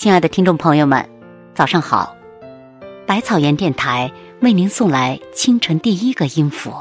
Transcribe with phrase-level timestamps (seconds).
[0.00, 1.06] 亲爱的听众朋友们，
[1.52, 2.16] 早上好！
[3.06, 4.10] 百草园电台
[4.40, 6.72] 为您送来清晨第一个音符，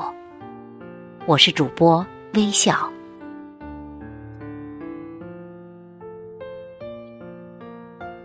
[1.26, 2.90] 我是主播微笑。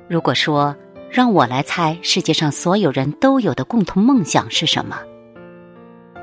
[0.07, 0.77] 如果说
[1.11, 4.97] 让我来猜世界上所有人都有的共同梦想是什么，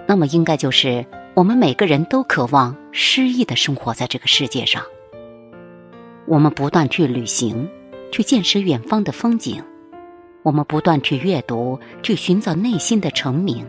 [0.08, 4.82] 那么应该就是我们每个人都渴望诗意的生活在这个世界上。
[6.26, 7.70] 我们不断去旅行。
[8.12, 9.64] 去见识远方的风景，
[10.44, 13.66] 我们不断去阅读，去寻找内心的成名。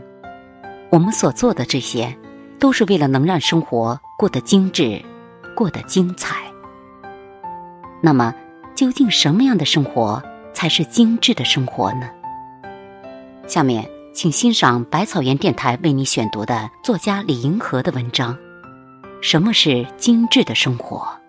[0.90, 2.16] 我们所做的这些，
[2.58, 5.00] 都是为了能让生活过得精致，
[5.54, 6.36] 过得精彩。
[8.02, 8.34] 那么，
[8.74, 12.10] 究竟什么样的生活才是精致的生活呢？
[13.46, 18.36] 下面，请欣赏百草园电台为你选读的作家李银河的文章：
[19.20, 21.21] 什么是精致的生活？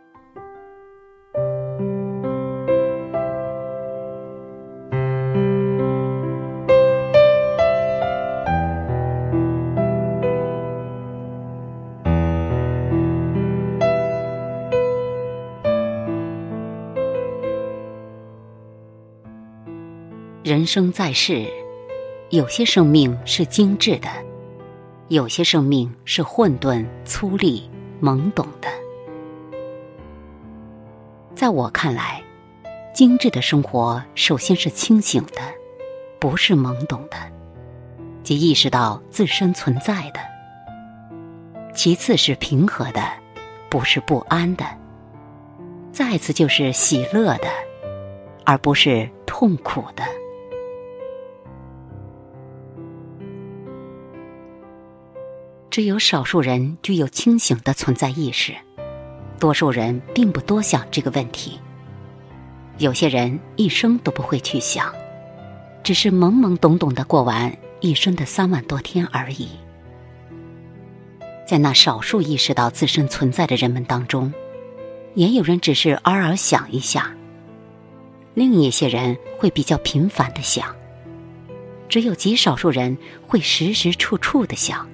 [20.54, 21.48] 人生在世，
[22.30, 24.08] 有些生命是精致的，
[25.08, 27.64] 有些生命是混沌、粗粝、
[28.00, 28.68] 懵懂的。
[31.34, 32.22] 在我看来，
[32.94, 35.42] 精致的生活首先是清醒的，
[36.20, 37.18] 不是懵懂的，
[38.22, 40.20] 即意识到自身存在的；
[41.74, 43.02] 其次是平和的，
[43.72, 44.66] 不是不安的；
[45.92, 47.48] 再次就是喜乐的，
[48.46, 50.04] 而不是痛苦的。
[55.74, 58.54] 只有少数人具有清醒的存在意识，
[59.40, 61.60] 多数人并不多想这个问题。
[62.78, 64.94] 有些人一生都不会去想，
[65.82, 67.52] 只是懵懵懂懂的过完
[67.82, 69.48] 一生的三万多天而已。
[71.48, 74.32] 在那少数意识到自身存在的人们当中，
[75.16, 77.02] 也有人只是偶尔想一下；
[78.36, 80.76] 另一些人会比较频繁的想，
[81.90, 82.96] 只有极少数人
[83.26, 84.88] 会时时处处的想。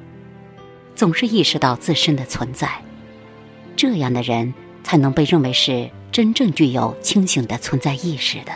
[0.99, 2.69] 总是意识到自身的存在，
[3.77, 8.51] 这样的人才能被认为是真正具有清醒的存在意识的。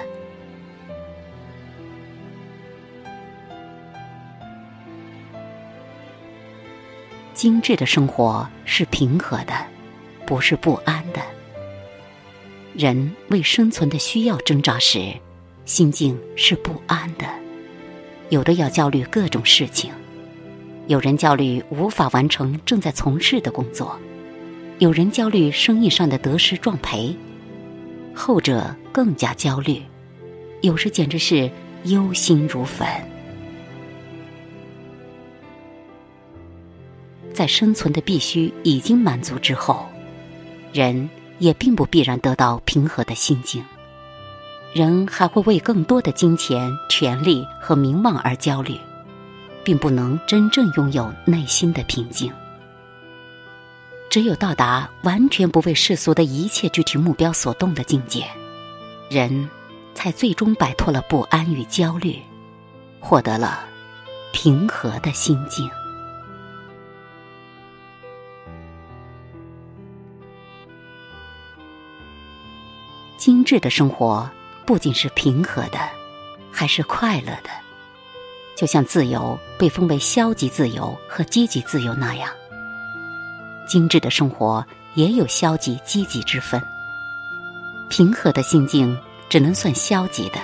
[7.34, 9.54] 精致的生活是平和的，
[10.26, 11.22] 不是不安的。
[12.74, 15.14] 人为生存的需要挣扎时，
[15.64, 17.26] 心境是不安的，
[18.28, 19.94] 有的要焦虑各种事情。
[20.88, 23.98] 有人焦虑无法完成正在从事的工作，
[24.80, 27.16] 有人焦虑生意上的得失撞赔，
[28.14, 29.82] 后者更加焦虑，
[30.62, 31.50] 有时简直是
[31.86, 32.86] 忧心如焚。
[37.34, 39.86] 在生存的必须已经满足之后，
[40.74, 43.64] 人也并不必然得到平和的心境，
[44.74, 48.78] 人还会为更多的金钱、权力和名望而焦虑。
[49.64, 52.32] 并不能真正拥有内心的平静。
[54.10, 58.26] 只有到达完全不为世俗的一切具体目标所动的境界，
[59.10, 59.50] 人
[59.96, 62.20] 才最终摆脱了不安与焦虑，
[63.00, 63.66] 获得了
[64.32, 65.68] 平和的心境。
[73.18, 74.30] 精致的生活
[74.66, 75.80] 不仅是平和的，
[76.52, 77.63] 还是快乐的。
[78.56, 82.30] 就像自由被分为消极自由和积极自由那样，
[83.68, 86.62] 精致的生活也有消极积极之分。
[87.90, 88.98] 平和的心境
[89.30, 90.40] 只能算消极的，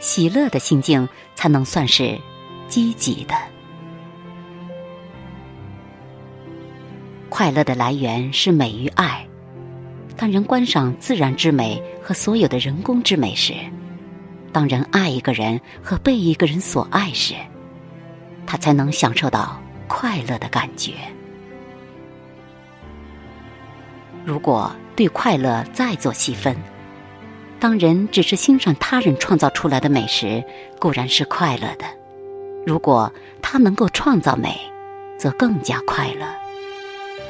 [0.00, 2.18] 喜乐的心境才能算是
[2.68, 3.34] 积极的。
[7.28, 9.26] 快乐的来源是美与爱。
[10.16, 13.54] 当人观赏自然之美和所有的人工之美时，
[14.52, 17.34] 当人爱一个人和被一个人所爱时，
[18.46, 20.94] 他才能享受到快乐的感觉。
[24.24, 26.56] 如果对快乐再做细分，
[27.58, 30.42] 当人只是欣赏他人创造出来的美时，
[30.78, 31.86] 固然是快乐的；
[32.66, 34.58] 如果他能够创造美，
[35.18, 36.26] 则更加快乐。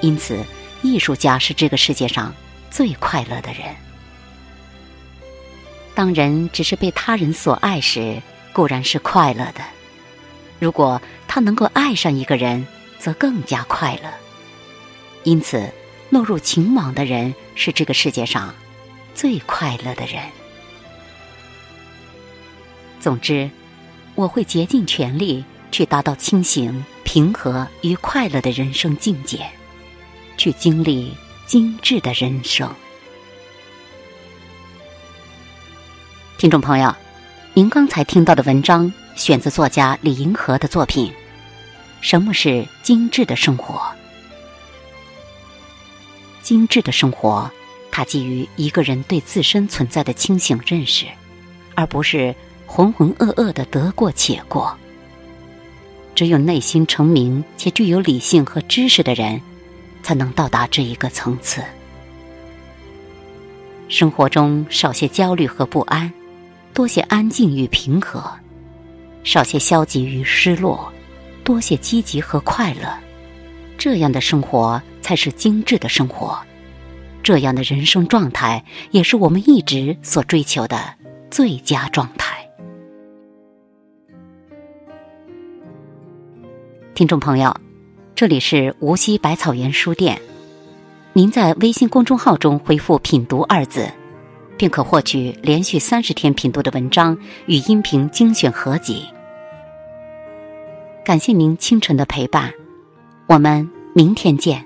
[0.01, 0.39] 因此，
[0.83, 2.33] 艺术家是这个世界上
[2.71, 3.75] 最快乐的人。
[5.95, 8.23] 当人只是被他人所爱时，
[8.53, 9.63] 固然是快乐的；
[10.59, 12.67] 如果他能够爱上一个人，
[12.99, 14.11] 则更加快乐。
[15.25, 15.71] 因此，
[16.09, 18.55] 落入情网的人是这个世界上
[19.15, 20.23] 最快乐的人。
[22.99, 23.51] 总之，
[24.15, 29.47] 我会竭尽全力去达到清醒、平和与快乐的人生境界，
[30.37, 31.15] 去经历
[31.47, 32.73] 精致的人生。
[36.41, 36.97] 听众朋友，
[37.53, 41.13] 您刚才听到的文章选自作家李银河的作品
[42.01, 43.75] 《什么是精致的生活》。
[46.41, 47.51] 精致的生活，
[47.91, 51.05] 它基于一个人对自身存在的清醒认识，
[51.75, 52.35] 而不是。
[52.67, 54.75] 浑浑噩噩的得过且过。
[56.15, 59.39] 只有内心澄明且具有理性和知识的人，
[60.03, 61.63] 才能到达这一个层次。
[63.91, 66.11] 生活中少些焦虑和不安，
[66.73, 68.21] 多些安静与平和；
[69.25, 70.93] 少些消极与失落，
[71.45, 72.89] 多些积极和快乐。
[73.77, 76.39] 这样的生活才是精致的生活。
[77.23, 80.79] 这样的人生状态，也是我们一直所追求的
[81.31, 82.49] 最佳状态。
[86.95, 87.55] 听众朋友，
[88.15, 90.21] 这里是无锡百草园书店。
[91.13, 93.91] 您在微信公众号中回复“品读”二字，
[94.61, 97.17] 便可获取连续三十天品读的文章
[97.47, 99.07] 与音频精选合集。
[101.03, 102.53] 感谢您清晨的陪伴，
[103.27, 104.63] 我们明天见。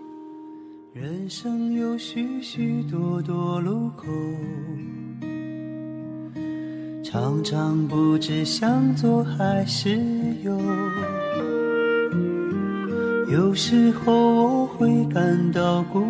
[0.93, 4.07] 人生有许许多多路口，
[7.05, 9.97] 常常不知向左还是
[10.43, 10.61] 右。
[13.31, 16.05] 有时候我会感到孤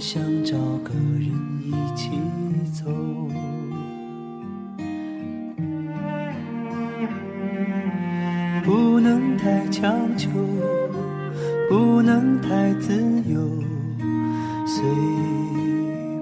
[0.00, 1.30] 想找个人
[1.62, 2.10] 一起
[2.72, 2.90] 走。
[8.64, 10.30] 不能太强求，
[11.68, 12.94] 不能太自
[13.28, 13.46] 由，
[14.66, 14.82] 随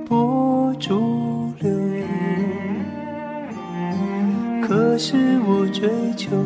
[0.08, 1.70] 波逐流。
[4.60, 6.36] 可是我追求。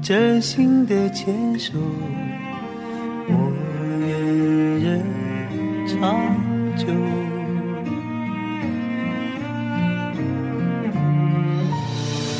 [0.00, 1.78] 真心的牵手，
[3.26, 3.52] 我
[6.00, 6.36] 长
[6.76, 6.86] 久。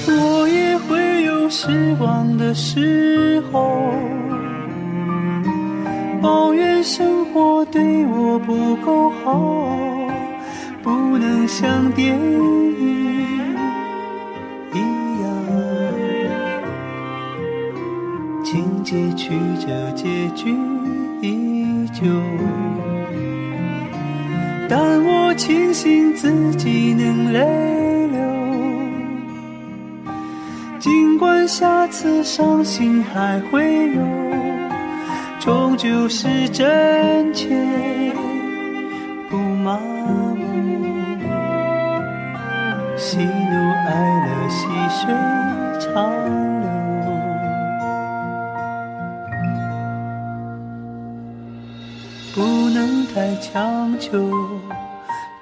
[0.07, 3.93] 我也会有失望的时候，
[6.21, 9.67] 抱怨生活对我不够好，
[10.83, 13.55] 不能像电影。
[14.73, 14.79] 一
[15.23, 15.29] 样，
[18.45, 20.55] 情节曲折，结局
[25.37, 27.41] 庆幸自己能泪
[28.09, 28.21] 流。
[30.79, 34.03] 尽管下次伤心还会有，
[35.41, 37.49] 终究是真切，
[39.29, 40.37] 不麻木。
[42.97, 43.25] 喜怒
[43.87, 43.91] 哀
[44.27, 45.15] 乐，细水
[45.81, 46.13] 长。
[52.35, 54.33] 不能太强求，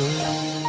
[0.00, 0.59] 久。